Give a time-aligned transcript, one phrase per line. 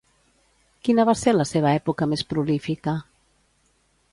[0.87, 2.97] Quina va ser la seva època més prolífica?